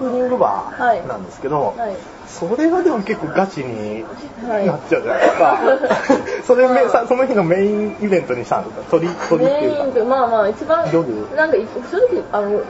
[0.00, 1.96] プニングバーなんですけど、はい。
[2.26, 4.02] それはでも結構ガチに
[4.48, 5.58] はいなっちゃうじゃないですか。
[6.46, 8.84] それめさその日のメインイベントにしたんですか？
[8.90, 9.82] 鳥、鳥っていうか。
[9.82, 11.06] メインでまあまあ一番夜？
[11.36, 12.60] なんかい正直あの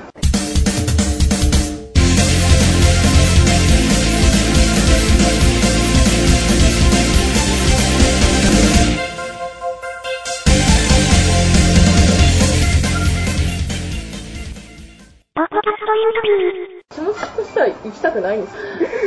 [17.60, 18.54] は行きたくないんです。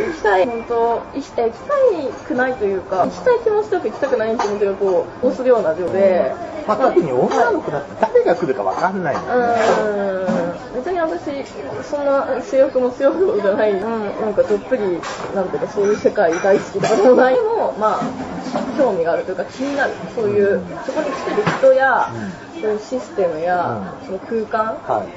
[0.07, 6.33] 行きたい本当行きたい行きたくないというか行きたい気持ちと行きたくない気持ちがこうこうするような状で、
[6.67, 9.31] まあ、特に女の子だって誰が来るかわかんないもんね。
[10.75, 10.83] うん。
[10.83, 11.23] 別に私
[11.83, 13.79] そんな性欲も強いほどじゃない、うん、
[14.21, 14.83] なんかどっぷり
[15.35, 17.75] なんていうかそういう世界大好きとかでもないの。
[17.79, 18.01] まあ
[18.77, 19.93] 興味があるというか気になる。
[20.15, 22.11] そういうそこに来てる人や、
[22.53, 24.05] そういうシステムや、うん。
[24.05, 24.75] その空間。
[24.87, 25.07] はい。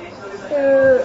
[0.46, 1.04] っていう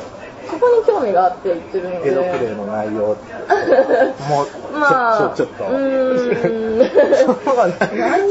[0.51, 2.11] そこに興味があって言ってるので。
[2.11, 3.15] エロプレイの内容
[4.27, 5.63] もう、まあちょっと。
[5.63, 6.89] うーん。
[7.25, 7.73] そこはね、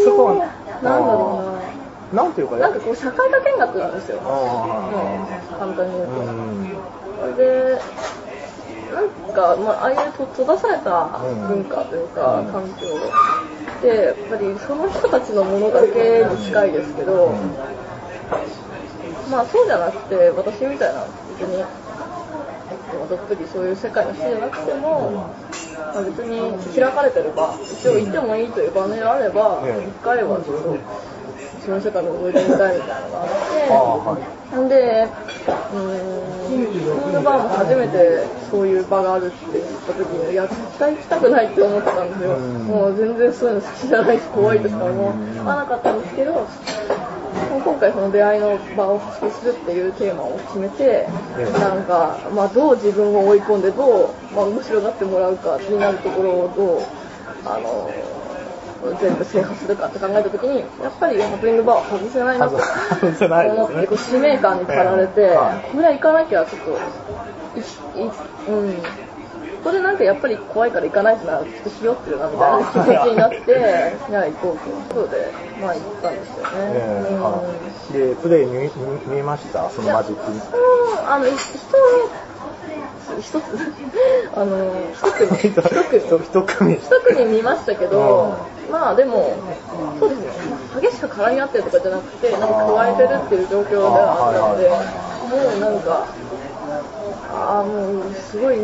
[0.04, 0.34] そこは、
[0.82, 1.40] なんだろ
[2.12, 2.22] うな。
[2.22, 2.24] な。
[2.24, 4.90] なんていうか、なんかこう社会科見学なんですよ、あ
[5.52, 6.20] うん、簡単に言うあ、と。
[6.20, 7.36] うん。
[7.36, 7.78] で、
[8.92, 12.52] なんか、まあ、ああいうと閉ざされた文化というか、うん。
[12.52, 12.86] 環境
[13.82, 17.32] で、やっぱりその人たちのものだけに近いですけど、
[19.30, 21.06] まあそうじゃなくて、私みたいな、
[21.38, 21.64] 別に、
[23.08, 25.10] どっぷりそういう世界の人じゃなくても、
[25.94, 26.38] まあ、別に
[26.74, 30.78] 開かれてれば、一応行ってもいいという場面があれば、うん一回はちょっと、
[31.64, 34.50] その世界の覗いてみたいみたいなのがあって。
[34.50, 42.30] なんで、うーん、フードバーも初めてそういう場があるって言った時に、いや、絶対行きたくないって思ってたんですよ。
[42.36, 46.46] うんもう全然そういうの好きじゃないし、怖いとしか思わなかったんですけど、
[47.58, 51.06] 今回その出会いの場を発揮するっていうテーマを決めて、
[51.58, 53.84] なんか、まあどう自分を追い込んで、ど
[54.32, 56.82] う、まあ面白がってもらうか、気になるところをどう、
[57.44, 58.10] あの、
[59.00, 63.62] 全部制覇するかって考えた時に、やっぱりハプニングバーは外せないなと外せないですね。
[63.62, 65.36] 思って、こう使命感に駆られて、
[65.72, 66.78] これは行かなきゃちょっと、
[67.98, 68.10] いい
[68.48, 68.82] うん。
[69.62, 73.36] これなんかやっぱり怖いから行かないとな、ちょっとひよってるなみたいな気持ちになって、
[74.08, 74.68] じゃあ行こうと。
[74.70, 76.50] いうことで、まあ行ったんですよね。
[76.56, 77.42] ええうんは
[77.90, 77.92] い。
[77.92, 78.70] で、プレイ見
[79.08, 79.68] 見見ました？
[79.70, 80.22] そのマジック。
[81.06, 81.34] あの、一
[83.20, 83.42] 一つ、
[84.34, 86.74] あの、一組、一組、一 一組。
[86.76, 88.34] 一組見ましたけど、
[88.70, 89.34] まあでも、
[89.98, 90.26] そうですね、
[90.80, 94.76] 激しく絡み合ってるとかじゃなくて、なんか加えてるっていう状況ではあったので、も
[95.56, 96.06] うなんか、
[97.34, 98.56] ああ、もうすごい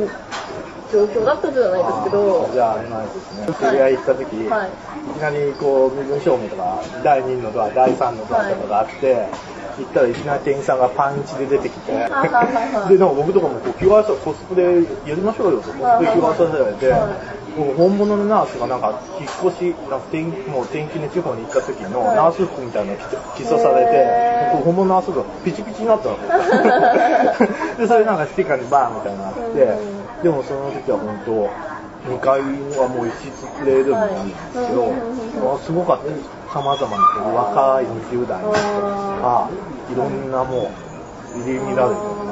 [0.96, 3.46] 状況だったじゃないですけど、じゃあ、あれなんですね。
[3.52, 4.70] 知り合い行った時、はい。
[4.70, 9.28] いきなりこう、身分証明とか、第2のドア、第3のドアとかがあって、
[9.76, 12.86] 行ったらいきなり店員さんがパンイチで出てきて、はいはいは。
[12.86, 17.36] いで、でも僕とかもこう着替えさ、コスプレやりましょうよと、コスプレ着替えさせられて、はい。
[17.60, 26.16] もう本物のナースがなんか、引っ越し、なんか転もう転勤で地方に行った時のナース服みたいなの着着さされて本物のナース服がピチピチになったの。
[27.80, 31.50] で、それなんかスティッカーにバーンみたいなのがあって、でもその時は本当、
[32.08, 32.40] 2階
[32.78, 36.36] はもう一室プレイルームなんですけど、すごかったです。
[36.52, 37.04] 様々な
[37.36, 38.62] 若い20代の人
[39.20, 39.50] が、
[39.92, 40.86] いろんなもう、
[41.36, 41.82] 入り乱れて、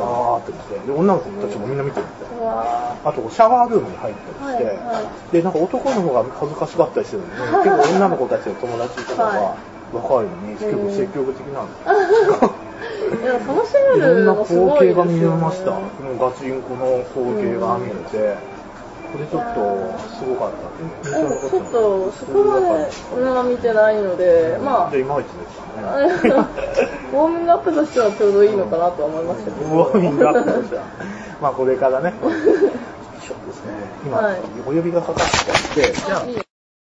[0.00, 2.48] わーって来て、で、女の子たちもみんな見てるんですよ。
[2.48, 9.56] あと、シャワールームに入ったりして、はいはで、なんか男の方が恥ずかしがったりしてるのに、結構女の子たちの友達とかが、は
[9.92, 12.54] 若いのに結構積極的なんですよ。
[13.22, 15.70] いや楽しいめるろんな光のすごい景が見ですよねれました。
[15.72, 18.36] もうガチンコの光景が見れて、
[19.12, 19.60] これちょっと
[20.10, 21.08] すごかった。
[21.08, 26.48] 印象に残ちょっとそこまでは見てないので、まあで、いまいちでしたね。
[27.12, 29.66] ウォーミングアップとしてはちょうどいいのかなとは思いましたけど。
[29.66, 30.82] ウォーミングアップとしては。
[31.40, 33.72] まあこれからね、 そうですね。
[34.04, 35.24] 今、はいお呼びがかかっ
[35.74, 36.43] てきて、じゃあいい